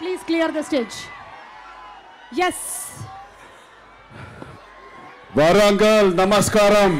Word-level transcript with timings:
Please 0.00 0.22
clear 0.28 0.52
the 0.56 0.60
stage 0.66 0.94
yes 2.46 2.62
Warangal 5.38 6.08
నమస్కారం 6.16 6.92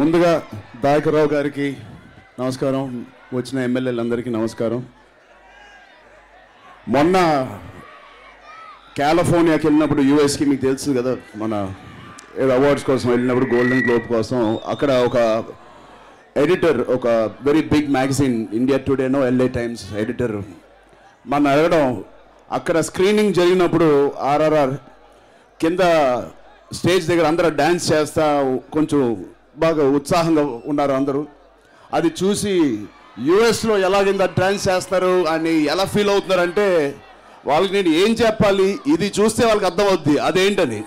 ముందుగా 0.00 0.32
దాయకరావు 0.84 1.28
గారికి 1.34 1.68
నమస్కారం. 2.40 2.82
వచ్చిన 3.36 3.58
ఎమ్మెల్యేలందరికీ 3.68 4.30
నమస్కారం. 4.30 4.80
మొన్న 6.88 7.16
కాలిఫోర్నియాకి 8.98 9.66
వెళ్ళినప్పుడు 9.66 10.02
యూఎస్కి 10.10 10.44
మీకు 10.44 10.62
తెలుసు 10.62 10.98
కదా 10.98 11.12
మన 11.42 11.54
ఏదో 12.42 12.52
అవార్డ్స్ 12.54 12.86
కోసం 12.86 13.08
వెళ్ళినప్పుడు 13.10 13.48
గోల్డెన్ 13.54 13.84
గ్లోబ్ 13.86 14.08
కోసం 14.14 14.40
అక్కడ 14.66 14.90
ఒక 15.08 15.16
ఎడిటర్ 16.42 16.80
ఒక 16.94 17.06
వెరీ 17.46 17.60
బిగ్ 17.72 17.88
మ్యాగజైన్ 17.96 18.36
ఇండియా 18.58 18.78
టుడేనో 18.86 19.20
ఎల్ఏ 19.28 19.46
టైమ్స్ 19.58 19.84
ఎడిటర్. 20.02 20.34
మన 21.32 21.52
అడగడం 21.52 21.84
అక్కడ 22.56 22.76
స్క్రీనింగ్ 22.88 23.36
జరిగినప్పుడు 23.38 23.88
ఆర్ఆర్ఆర్ 24.32 24.74
కింద 25.60 25.80
స్టేజ్ 26.78 27.08
దగ్గర 27.10 27.26
అందరూ 27.30 27.48
డ్యాన్స్ 27.60 27.86
చేస్తా 27.92 28.26
కొంచెం 28.74 29.00
బాగా 29.64 29.84
ఉత్సాహంగా 29.98 30.44
ఉన్నారు 30.72 30.94
అందరూ. 30.98 31.22
అది 31.96 32.10
చూసి 32.20 32.54
యుఎస్లో 33.28 33.74
ఎలాగింద 33.88 34.24
డ్యాన్స్ 34.38 34.66
చేస్తారు 34.68 35.14
అని 35.34 35.54
ఎలా 35.74 35.84
ఫీల్ 35.94 36.12
అవుతున్నారంటే 36.14 36.68
వాళ్ళకి 37.50 37.72
నేను 37.78 37.90
ఏం 38.02 38.12
చెప్పాలి 38.22 38.68
ఇది 38.94 39.08
చూస్తే 39.18 39.42
వాళ్ళకి 39.48 39.68
అర్థమవుద్ది 39.70 40.16
అదేంటని. 40.28 40.80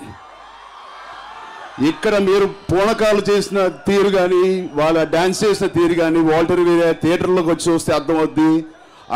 ఇక్కడ 1.88 2.16
మీరు 2.28 2.46
పూనకాలు 2.70 3.22
చేసిన 3.30 3.60
తీరు 3.88 4.10
కానీ 4.16 4.42
వాళ్ళ 4.80 4.98
డ్యాన్స్ 5.14 5.40
చేసిన 5.44 5.68
తీరు 5.76 5.96
కానీ 6.02 6.22
వాల్టర్ 6.32 6.62
వీరే 6.68 6.90
థియేటర్లోకి 7.04 7.50
వచ్చి 7.52 7.66
చూస్తే 7.70 7.92
అర్థమవుద్ది. 7.98 8.52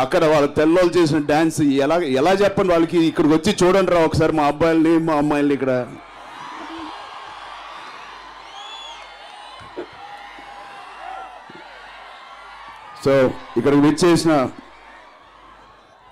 అక్కడ 0.02 0.22
వాళ్ళ 0.32 0.46
తెల్లోళ్ళు 0.58 0.92
చేసిన 0.96 1.18
డ్యాన్స్ 1.30 1.60
ఎలా 1.84 1.96
ఎలా 2.20 2.32
చెప్పండి 2.42 2.72
వాళ్ళకి? 2.74 3.00
ఇక్కడికి 3.10 3.34
వచ్చి 3.34 3.52
చూడండి 3.60 3.92
రా 3.94 4.00
ఒకసారి 4.08 4.32
మా 4.38 4.46
అబ్బాయిల్ని 4.52 4.94
మా 5.08 5.14
అమ్మాయిల్ని 5.22 5.54
ఇక్కడ. 5.58 5.72
సో 13.04 13.14
ఇక్కడ 13.58 13.74
విచ్చేసిన 13.86 14.34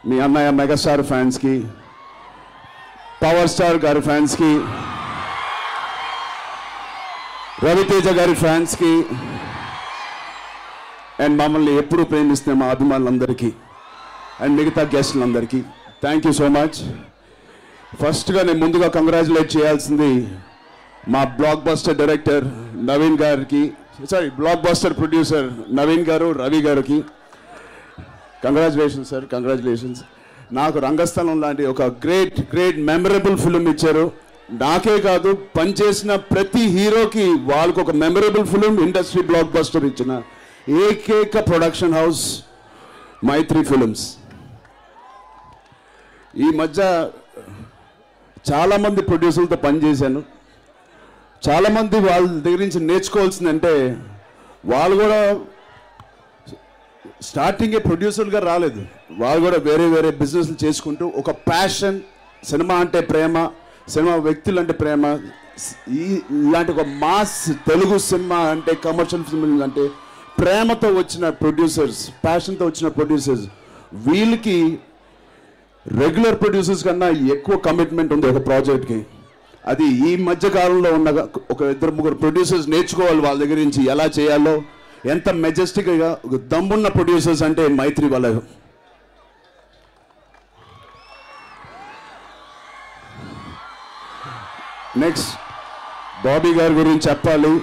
మీ 0.09 0.17
అన్నయ్య 0.27 0.49
మెగాస్టార్ 0.63 1.03
ఫ్యాన్స్కి 1.11 1.57
పవర్ 3.23 3.53
స్టార్ 3.53 3.79
గారి 3.85 4.01
ఫ్యాన్స్కి 4.09 4.53
రవితేజ 7.65 8.09
గారి 8.19 8.35
ఫ్యాన్స్కి 8.43 8.93
అండ్ 11.25 11.37
మమ్మల్ని 11.41 11.73
ఎప్పుడు 11.81 12.03
ప్రేమిస్తున్న 12.13 12.55
మా 12.63 12.69
అభిమానులందరికీ 12.75 13.51
అండ్ 14.45 14.55
మిగతా 14.61 14.83
గెస్టులందరికీ 14.95 15.61
థ్యాంక్ 16.05 16.25
యూ 16.29 16.33
సో 16.41 16.47
మచ్ 16.57 16.79
ఫస్ట్గా 18.01 18.41
నేను 18.49 18.61
ముందుగా 18.65 18.89
కంగ్రాచులేట్ 18.97 19.51
చేయాల్సింది 19.57 20.11
మా 21.13 21.23
బ్లాక్ 21.39 21.63
బస్టర్ 21.69 21.99
డైరెక్టర్ 22.01 22.45
నవీన్ 22.91 23.19
గారికి 23.23 23.63
sorry 24.13 24.29
block 24.41 24.65
buster 24.67 24.95
producer 25.01 25.49
Naveen 25.79 26.05
గారు 26.11 26.29
రవి 26.43 26.61
గారికి. 26.67 26.99
కంగ్రాచులేషన్స్ 28.45 29.11
సార్ 29.13 29.25
కంగ్రాచులేషన్స్ 29.35 30.03
నాకు 30.59 30.79
రంగస్థలం 30.87 31.37
లాంటి 31.45 31.65
ఒక 31.73 31.83
గ్రేట్ 32.05 32.39
గ్రేట్ 32.53 32.79
మెమరబుల్ 32.91 33.37
ఫిలిం 33.45 33.67
ఇచ్చారు. 33.73 34.05
నాకే 34.61 34.95
కాదు 35.01 35.31
పనిచేసిన 35.57 36.13
ప్రతి 36.33 36.63
హీరోకి 36.75 37.25
వాళ్ళకు 37.51 37.81
ఒక 37.81 37.93
memorable 38.03 38.47
film 38.53 38.75
industry 38.87 39.23
block 39.29 39.55
buster 39.57 39.85
ఇచ్చిన 39.85 40.13
ఏకైక 40.87 41.35
ప్రొడక్షన్ 41.49 41.97
హౌస్ 41.99 42.23
మైత్రి 43.29 43.63
ఫిలిమ్స్. 43.71 44.05
ఈ 46.45 46.49
మధ్య 46.61 46.83
చాలామంది 48.51 49.01
ప్రొడ్యూసర్లతో 49.09 49.59
పనిచేశాను 49.65 50.23
చాలామంది 51.49 51.97
వాళ్ళ 52.09 52.27
దగ్గర 52.45 52.61
నుంచి 52.65 52.81
నేర్చుకోవాల్సిందంటే 52.91 53.73
వాళ్ళు 54.73 54.95
కూడా 55.03 55.21
స్టార్టింగే 57.23 57.79
ప్రొడ్యూసర్గా 57.79 58.41
రాలేదు. 58.51 58.81
వాళ్ళు 59.23 59.41
కూడా 59.47 59.59
వేరే 59.69 59.87
వేరే 59.95 60.11
బిజినెస్లు 60.23 60.57
చేసుకుంటూ 60.65 61.05
ఒక 61.23 61.31
ప్యాషన్ 61.31 61.99
సినిమా 62.51 62.75
అంటే 62.75 63.01
ప్రేమ 63.13 63.37
సినిమా 63.89 64.15
వ్యక్తులు 64.27 64.59
అంటే 64.61 64.75
ప్రేమ 64.75 65.05
ఈ 65.97 66.07
ఇలాంటి 66.39 66.71
ఒక 66.73 66.85
మాస్ 67.03 67.39
తెలుగు 67.69 67.97
సినిమా 68.09 68.39
అంటే 68.51 68.73
కమర్షియల్ 68.85 69.25
ఫిల్మ్ 69.25 69.63
అంటే 69.63 69.85
ప్రేమతో 70.39 70.89
వచ్చిన 70.99 71.25
ప్రొడ్యూసర్స్ 71.41 72.01
ప్యాషన్తో 72.25 72.67
వచ్చిన 72.67 72.89
ప్రొడ్యూసర్స్ 72.89 73.47
వీళ్ళకి 74.07 74.57
రెగ్యులర్ 75.87 76.39
ప్రొడ్యూసర్స్ 76.41 76.85
కన్నా 76.85 77.09
ఎక్కువ 77.33 77.57
కమిట్మెంట్ 77.59 78.13
ఉంది 78.13 78.27
ఒక 78.27 78.41
ప్రాజెక్ట్కి 78.47 78.99
అది 79.65 79.87
ఈ 80.09 80.13
మధ్య 80.23 80.47
కాలంలో 80.51 80.91
ఉన్న 80.95 81.11
ఒక 81.51 81.63
ఇద్దరు 81.75 81.93
ముగ్గురు 81.93 82.17
ప్రొడ్యూసర్స్ 82.17 82.67
నేర్చుకోవాలి 82.69 83.21
వాళ్ళ 83.21 83.39
దగ్గర 83.41 83.59
నుంచి 83.59 83.83
ఎలా 83.91 84.07
చేయాలో 84.19 84.55
ఎంత 85.05 85.29
మెజెస్టిక్గా 85.45 86.11
దమ్మున్న 86.53 86.89
ప్రొడ్యూసర్స్ 86.89 87.43
అంటే 87.43 87.63
మైత్రి 87.79 88.09
వాళ్ళ 88.09 88.29
నెక్స్ట్ 95.01 95.31
బాబీ 96.25 96.55
గారి 96.55 96.75
గురించి 96.75 97.11
చెప్పాలి. 97.11 97.61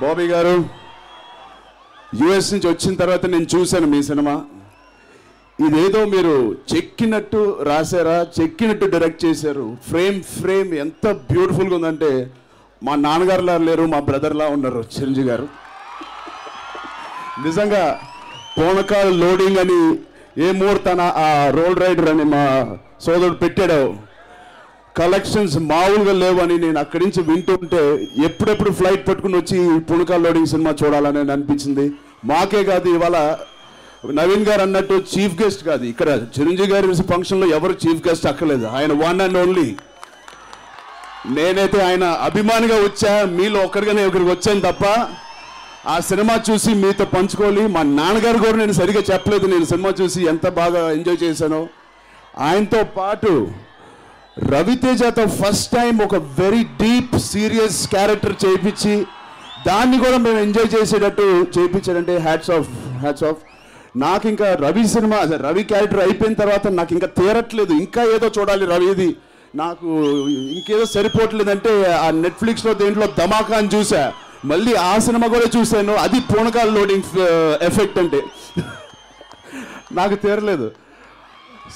బాబీ 0.00 0.26
గారు 0.26 0.64
యుఎస్ 2.20 2.52
నుంచి 2.52 2.68
వచ్చిన 2.68 2.94
తర్వాత 2.94 3.26
నేను 3.26 3.46
చూశాను 3.54 3.86
మీ 3.86 4.02
సినిమా. 4.02 4.44
ఇదేదో 5.66 6.04
మీరు 6.04 6.56
చెక్కినట్టు 6.72 7.62
రాశారా? 7.62 8.26
చెక్కినట్టు 8.40 8.86
డైరెక్ట్ 8.86 9.24
చేశారు. 9.24 9.76
ఫ్రేమ్ 9.90 10.22
ఫ్రేమ్ 10.22 10.74
ఎంత 10.74 11.06
బ్యూటిఫుల్గా 11.12 11.76
ఉందంటే 11.76 12.30
మా 12.82 12.94
నాన్నగారులా 12.94 13.58
లేరు 13.58 13.86
మా 13.86 14.00
బ్రదర్లా 14.00 14.46
ఉన్నారు 14.46 14.84
చిరంజీవి 14.94 15.28
గారు. 15.28 15.48
నిజంగా 17.46 18.00
పోనకాల్ 18.58 19.20
లోడింగ్ 19.20 19.58
అని 19.58 19.80
ఏ 20.44 20.52
ముహూర్తాన 20.52 21.00
ఆ 21.00 21.50
రోల్ 21.50 21.76
రైడర్ 21.76 22.08
అని 22.08 22.24
మా 22.24 22.76
సోదరుడు 23.00 23.34
పెట్టాడో 23.34 23.94
కలెక్షన్స్ 25.00 25.56
మామూలుగా 25.56 26.12
లేవని 26.12 26.58
నేను 26.58 26.78
అక్కడి 26.78 27.04
నుంచి 27.04 27.22
వింటుంటే 27.22 28.08
ఎప్పుడెప్పుడు 28.24 28.70
ఫ్లైట్ 28.70 29.08
పట్టుకుని 29.08 29.36
వచ్చి 29.36 29.80
పుణకాల్ 29.80 30.24
లోడింగ్ 30.24 30.46
సినిమా 30.46 30.74
చూడాలని 30.84 31.32
అనిపించింది. 31.32 31.92
మాకే 32.24 32.64
కాదు 32.64 32.88
ఇవాళ 32.88 33.36
నవీన్ 34.10 34.44
గారు 34.46 34.62
అన్నట్టు 34.62 35.02
చీఫ్ 35.12 35.42
గెస్ట్ 35.42 35.64
కాదు 35.64 35.84
ఇక్కడ 35.84 36.08
చిరంజీవి 36.08 36.68
గారి 36.68 37.02
ఫంక్షన్లో 37.02 37.46
ఎవరు 37.46 37.72
చీఫ్ 37.72 38.08
గెస్ట్ 38.08 38.26
అక్కర్లేదు. 38.26 38.66
ఆయన 38.66 38.92
వన్ 38.92 39.20
అండ్ 39.20 39.38
ఓన్లీ. 39.38 39.76
నేనైతే 41.30 41.80
ఆయన 41.86 42.04
అభిమానిగా 42.04 42.76
వచ్చా 42.76 43.24
మీలో 43.24 43.60
ఒక్కరిగానే 43.60 44.04
ఒకరికి 44.04 44.30
వచ్చాను 44.30 44.60
తప్ప 44.60 44.84
ఆ 45.86 46.00
సినిమా 46.00 46.40
చూసి 46.50 46.74
మీతో 46.74 47.04
పంచుకోవాలి. 47.04 47.66
మా 47.66 47.82
నాన్నగారు 47.82 48.38
కూడా 48.38 48.56
నేను 48.56 48.72
సరిగా 48.72 49.02
చెప్పలేదు 49.14 49.46
నేను 49.46 49.64
సినిమా 49.64 49.94
చూసి 50.02 50.26
ఎంత 50.26 50.48
బాగా 50.48 50.90
ఎంజాయ్ 50.90 51.22
చేశానో. 51.22 51.68
ఆయనతో 52.38 52.84
పాటు 52.84 53.48
రవితేజతో 54.38 55.26
ఫస్ట్ 55.26 55.72
టైం 55.72 55.98
ఒక 55.98 56.14
వెరీ 56.14 56.62
డీప్ 56.64 57.18
సీరియస్ 57.18 57.88
క్యారెక్టర్ 57.88 58.34
చేయించి 58.46 59.06
దాన్ని 59.66 59.98
కూడా 59.98 60.16
మేము 60.16 60.38
ఎంజాయ్ 60.38 60.80
చేసేటట్టు 60.80 61.46
చేయించాడంటే 61.58 62.16
హ్యాట్స్ 62.16 62.50
ఆఫ్ 62.50 62.68
హ్యాట్స్ 62.98 63.24
ఆఫ్ 63.24 63.36
నాకు 63.96 64.28
ఇంకా 64.28 64.54
రవి 64.54 64.88
సినిమా 64.88 65.16
అదే 65.16 65.36
రవి 65.36 65.64
క్యారెక్టర్ 65.64 66.00
అయిపోయిన 66.00 66.34
తర్వాత 66.34 66.66
నాకు 66.66 66.92
ఇంకా 66.92 67.06
తీరట్లేదు. 67.06 67.72
ఇంకా 67.72 68.02
ఏదో 68.02 68.30
చూడాలి 68.38 68.66
రవిది 68.66 69.16
నాకు 69.54 70.02
ఇంకేదో 70.36 70.84
సరిపోవట్లేదంటే 70.84 71.92
ఆ 71.92 72.10
నెట్ఫ్లిక్స్లో 72.10 72.74
దేంట్లో 72.74 73.06
ధమాకా 73.06 73.56
అని 73.56 73.68
చూసా. 73.68 74.12
మళ్ళీ 74.44 74.74
ఆ 74.74 74.98
సినిమా 74.98 75.26
కూడా 75.26 75.60
చూశాను. 75.60 75.92
అది 75.92 76.20
పూనకాల 76.20 76.70
లోడింగ్ 76.70 77.18
ఎఫెక్ట్ 77.62 77.98
uh, 77.98 78.04
అంటే. 78.04 78.20
నాకు 79.92 80.14
తీరలేదు. 80.14 80.72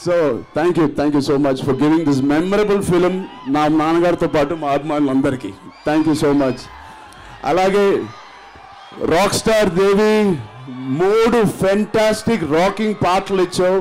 So 0.02 0.14
thank 0.54 0.78
you 0.80 0.86
thank 0.98 1.16
you 1.16 1.22
so 1.28 1.36
much 1.46 1.60
for 1.66 1.76
giving 1.82 2.06
this 2.08 2.20
memorable 2.34 2.82
film 2.90 3.14
నా 3.54 3.62
నాన్నగారితో 3.80 4.28
పాటు 4.36 4.54
మా 4.62 4.68
అభిమానులందరికీ. 4.76 5.50
థ్యాంక్ 5.86 6.08
యూ 6.08 6.14
సో 6.24 6.32
మచ్ 6.42 6.62
అలాగే 7.50 7.86
రాక్ 9.14 9.36
స్టార్ 9.40 9.70
దేవి 9.80 10.12
మూడు 11.02 11.38
ఫెంటాస్టిక్ 11.62 12.44
రాకింగ్ 12.58 12.96
పాటలు 13.06 13.42
ఇచ్చావు. 13.42 13.80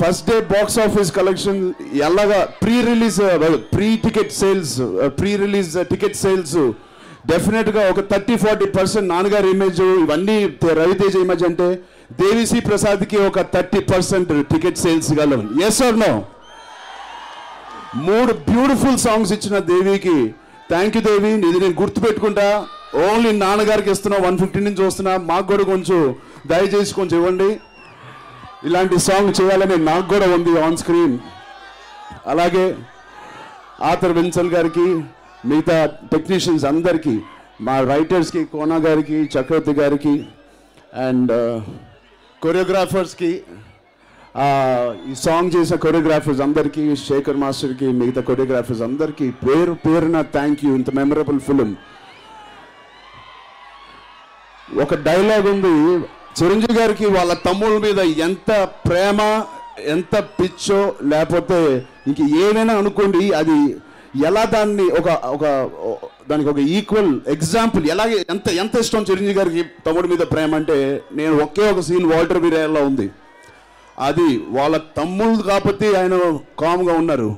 First 0.00 0.26
day 0.30 0.36
box 0.54 0.78
office 0.86 1.10
collection 1.18 1.60
ఎలాగా 2.08 2.40
pre 2.62 2.76
release 2.88 3.20
pre 3.76 3.88
ticket 4.06 4.32
sales 4.40 4.74
pre 5.20 5.30
release 5.44 5.70
ticket 5.92 6.18
sales 6.24 6.58
డెఫినెట్గా 7.30 7.82
ఒక 7.90 8.00
థర్టీ 8.10 8.36
ఫార్టీ 8.36 8.66
పర్సెంట్ 8.78 9.08
నాన్నగారి 9.08 9.48
ఇమేజ్ 9.50 9.80
ఇవన్నీ 10.04 10.36
రవితేజ 10.80 11.14
ఇమేజ్ 11.16 11.44
అంటే 11.48 11.68
దేవిశ్రీ 12.20 12.60
ప్రసాద్కి 12.60 13.18
ఒక 13.28 13.40
థర్టీ 13.54 13.80
పర్సెంట్ 13.92 14.32
టికెట్ 14.52 14.82
సేల్స్ 14.84 15.12
గలవు 15.20 15.44
ఎస్ 15.66 15.80
ఆర్ 15.82 15.98
నో 16.04 16.12
మూడు 18.08 18.32
బ్యూటిఫుల్ 18.50 18.98
సాంగ్స్ 18.98 19.32
ఇచ్చిన 19.32 19.58
దేవికి. 19.72 20.16
Thank 20.70 20.96
you 20.96 21.02
Devi. 21.02 21.30
ఇది 21.48 21.58
నేను 21.64 21.76
గుర్తుపెట్టుకుంటా. 21.80 22.46
ఓన్లీ 23.04 23.30
నాన్నగారికి 23.38 23.90
ఇస్తున్నా 23.90 24.18
వన్ 24.26 24.38
ఫిఫ్టీ 24.38 24.60
నుంచి 24.60 24.82
వస్తున్నా. 24.86 25.12
మాకు 25.30 25.46
కూడా 25.52 25.64
కొంచెం 25.72 26.00
దయచేసి 26.50 26.92
కొంచెం 26.98 27.16
ఇవ్వండి. 27.20 27.50
ఇలాంటి 28.68 28.96
సాంగ్ 28.98 29.32
చేయాలని 29.38 29.76
నాకు 29.90 30.06
కూడా 30.14 30.26
ఉంది 30.36 30.52
ఆన్ 30.60 30.76
స్క్రీన్ 30.82 31.16
అలాగే 32.26 32.64
ఆథర్ 33.90 34.16
వెన్సల్ 34.18 34.50
గారికి 34.56 34.86
మిగతా 35.44 35.76
టెక్నీషియన్స్ 36.10 36.64
అందరికీ 36.64 37.14
మా 37.60 37.80
రైటర్స్కి 37.80 38.44
కోనా 38.44 38.76
గారికి 38.76 39.18
చక్రవర్తి 39.24 39.72
గారికి 39.72 40.14
అండ్ 41.06 41.32
కొరియోగ్రాఫర్స్కి 42.42 43.30
uh, 44.34 45.10
ఈ 45.10 45.14
సాంగ్ 45.14 45.52
చేసిన 45.56 45.76
కొరియోగ్రాఫర్స్ 45.76 46.40
అందరికీ 46.40 46.82
శేఖర్ 46.96 47.36
మాస్టర్కి 47.36 47.86
మిగతా 47.92 48.20
కొరియోగ్రాఫర్స్ 48.20 48.82
అందరికీ 48.82 49.30
పేరు 49.30 49.72
పేరున 49.86 50.20
థ్యాంక్ 50.32 50.64
యూ 50.64 50.74
ఇంత 50.74 50.90
మెమరబుల్ 50.90 51.40
ఫిలిం 51.40 51.70
ఒక 54.80 54.94
డైలాగ్ 54.94 55.46
ఉంది. 55.46 55.74
చిరంజీవి 56.40 56.74
గారికి 56.78 57.06
వాళ్ళ 57.06 57.34
తమ్ముళ్ళ 57.34 57.78
మీద 57.78 57.98
ఎంత 57.98 58.50
ప్రేమ 58.86 59.20
ఎంత 59.86 60.16
పిచ్చో 60.16 60.94
లేకపోతే 61.02 61.86
ఇంక 62.06 62.20
ఏమైనా 62.20 62.74
అనుకోండి 62.78 63.34
అది 63.34 63.58
ఎలా 64.16 64.44
దాన్ని 64.44 64.82
ఒక 64.82 65.08
ఒక 65.08 65.44
దానికి 66.28 66.48
ఒక 66.48 66.58
ఈక్వల్ 66.58 67.20
ఎగ్జాంపుల్ 67.26 67.90
ఎలాగే 67.90 68.26
ఎంత 68.30 68.48
ఎంత 68.48 68.76
ఇష్టం 68.76 69.02
చిరంజీవి 69.02 69.32
గారికి 69.32 69.62
తమ్ముడి 69.86 70.08
మీద 70.08 70.18
ప్రేమ 70.18 70.54
అంటే 70.54 71.02
నేను 71.12 71.42
ఒకే 71.42 71.70
ఒక 71.70 71.80
సీన్ 71.80 72.12
వాల్టర్ 72.12 72.38
వీరేలా 72.38 72.80
ఉంది. 72.80 73.10
అది 73.98 74.38
వాళ్ళ 74.38 74.76
తమ్ముళ్ళు 74.76 75.42
కాబట్టి 75.42 75.96
ఆయన 75.96 76.40
కామ్గా 76.58 76.92
ఉన్నారు. 76.92 77.36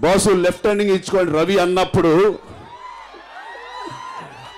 బాసు 0.00 0.30
లెఫ్ట్ 0.30 0.66
హ్యాండింగ్ 0.66 0.90
ఇచ్చుకోండి 0.90 1.38
రవి 1.38 1.58
అన్నప్పుడు 1.58 2.38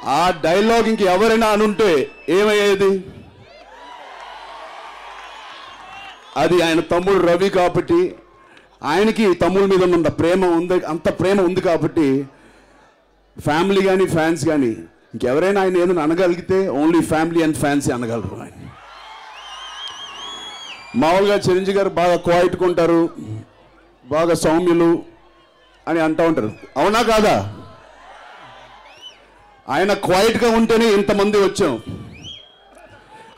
ఆ 0.04 0.30
డైలాగ్ 0.30 0.88
ఇంక 0.88 1.02
ఎవరైనా 1.02 1.46
అనుంటే 1.46 2.10
ఏమయ్యేది? 2.28 3.04
అది 6.36 6.62
ఆయన 6.62 6.80
తమ్ముడు 6.80 7.26
రవి 7.26 7.50
కాబట్టి 7.50 8.14
ఆయనకి 8.84 9.34
తమ్ముళ్ళ 9.34 9.66
మీద 9.66 9.94
ఉన్న 9.94 10.08
ప్రేమ 10.08 10.46
ఉంది 10.46 10.86
అంత 10.86 11.08
ప్రేమ 11.20 11.40
ఉంది 11.40 11.60
కాబట్టి 11.60 12.28
ఫ్యామిలీ 13.40 13.86
కానీ 13.86 14.06
ఫ్యాన్స్ 14.06 14.44
కానీ 14.44 14.72
ఇంకెవరైనా 15.14 15.60
ఆయన 15.60 15.76
ఏదైనా 15.76 16.02
అనగలిగితే 16.02 16.68
ఓన్లీ 16.68 17.00
ఫ్యామిలీ 17.00 17.42
అండ్ 17.42 17.56
ఫ్యాన్స్ 17.56 17.90
అనగలరు 17.90 18.40
ఆయన. 18.40 18.50
మామూలుగా 20.96 21.34
చిరంజీవి 21.34 21.78
గారు 21.78 21.88
బాగా 21.88 22.16
క్వాయిట్గా 22.16 22.66
ఉంటారు 22.66 23.10
బాగా 24.06 24.34
సౌమ్యులు 24.34 25.02
అని 25.88 26.00
అంటూ 26.00 26.24
ఉంటారు. 26.24 26.50
అవునా 26.76 27.02
కాదా? 27.02 27.36
ఆయన 29.68 29.92
క్వైట్గా 29.92 30.50
ఉంటేనే 30.50 30.84
ఇంతమంది 30.92 31.38
వచ్చాం. 31.44 31.82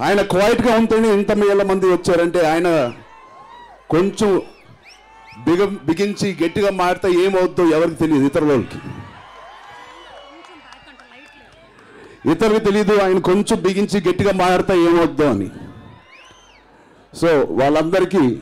ఆయన 0.01 0.23
క్వైట్గా 0.23 0.77
ఉంటేనే 0.77 1.09
ఇంత 1.09 1.33
వేల 1.33 1.63
మంది 1.63 1.87
వచ్చారంటే 1.87 2.47
ఆయన 2.47 2.93
కొంచెం 3.91 4.43
బిగ 5.39 5.65
బిగించి 5.65 6.37
గట్టిగా 6.45 6.71
మారితే 6.71 7.11
ఏమవుద్దో 7.11 7.65
ఎవరికి 7.65 7.95
తెలియదు 7.95 8.25
ఇతరులకి. 8.25 8.55
వాళ్ళకి 8.55 8.79
ఇతరులకు 12.31 12.65
తెలియదు 12.65 13.03
ఆయన 13.03 13.19
కొంచెం 13.19 13.63
బిగించి 13.63 14.09
గట్టిగా 14.09 14.33
మారితే 14.33 14.79
ఏమవుద్దో 14.79 15.31
అని. 15.31 15.51
సో 17.17 17.47
వాళ్ళందరికీ 17.51 18.39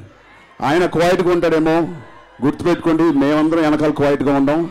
ఆయన 0.62 0.86
క్వైట్గా 0.86 1.30
ఉంటాడేమో 1.30 1.88
గుర్తుపెట్టుకోండి 2.44 3.02
మేమందరం 3.02 3.62
వెనకాల 3.62 3.90
క్వైట్గా 3.90 4.36
ఉండం. 4.36 4.70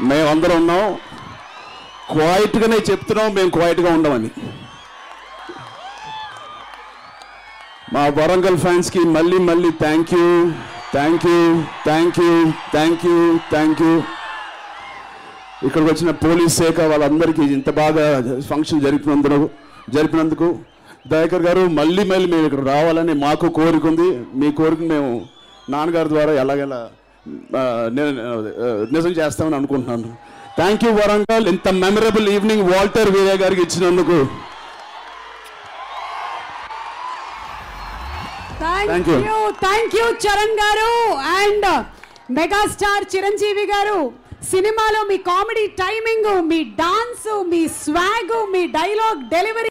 మేమందరం 0.00 0.56
ఉన్నాం. 0.56 0.98
క్వైట్గానే 2.12 2.76
చెప్తున్నాం 2.90 3.34
మేము 3.34 3.50
క్వైట్గా 3.50 3.92
ఉండమని. 3.92 4.30
మా 7.92 8.08
వరంగల్ 8.08 8.58
ఫ్యాన్స్కి 8.58 8.98
మళ్ళీ 8.98 9.38
మళ్ళీ 9.38 9.70
thank 9.70 10.14
you. 10.14 10.52
Thank 10.92 11.24
you 11.28 11.38
thank 11.86 12.18
you 12.20 12.32
thank 12.72 13.04
you 13.08 13.16
thank 13.50 13.80
you 13.82 13.92
ఇక్కడికి 15.66 15.88
వచ్చిన 15.90 16.10
పోలీస్ 16.24 16.56
శాఖ 16.58 16.80
వాళ్ళందరికీ 16.92 17.44
ఇంత 17.56 17.70
బాగా 17.78 18.04
ఫంక్షన్ 18.50 18.80
జరిపినందుకు 18.80 19.46
జరిపినందుకు 19.88 20.48
దయాకర్ 21.06 21.42
గారు 21.42 21.62
మళ్ళీ 21.78 22.02
మళ్ళీ 22.04 22.26
మేము 22.32 22.46
ఇక్కడ 22.48 22.62
రావాలని 22.66 23.14
మాకు 23.24 23.46
కోరిక 23.58 23.86
ఉంది. 23.86 24.08
మీ 24.34 24.48
కోరిక 24.50 24.80
మేము 24.90 25.10
నాన్నగారి 25.68 26.08
ద్వారా 26.08 26.32
ఎలాగెలా 26.42 26.80
ఆ, 27.56 27.62
నిజం 28.94 29.12
చేస్తామని 29.18 29.56
అనుకుంటున్నాను. 29.56 30.10
Thank 30.56 30.84
you 30.84 30.90
Warangal. 30.92 31.46
ఇంత 31.52 31.68
మెమరబుల్ 31.82 32.28
ఈవినింగ్ 32.34 32.64
వాల్టర్ 32.72 33.10
వీరే 33.16 33.34
గారికి 33.42 33.62
ఇచ్చినందుకు. 33.66 34.18
Thank. 38.62 39.10
You 39.28 39.38
thank 39.64 39.96
you 40.00 40.06
Charan 40.24 40.56
గారు. 40.62 40.92
అండ్ 41.40 41.66
మెగాస్టార్ 42.38 43.04
చిరంజీవి 43.14 43.66
గారు. 43.74 43.98
సినిమాలో 44.50 45.00
మీ 45.10 45.16
కామెడీ 45.28 45.66
టైమింగ్ 45.82 46.28
మీ 46.50 46.58
డాన్స్ 46.80 47.28
మీ 47.52 47.62
స్వాగ్ 47.82 48.34
మీ 48.52 48.60
డైలాగ్ 48.66 49.22
డెలివరీ 49.32 49.66